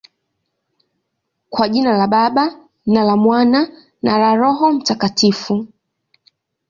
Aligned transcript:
Kwa 1.49 1.69
jina 1.69 1.97
la 1.97 2.07
Baba, 2.07 2.59
na 2.85 3.03
la 3.03 3.15
Mwana, 3.17 3.67
na 4.01 4.17
la 4.17 4.35
Roho 4.35 4.71
Mtakatifu. 4.71 5.67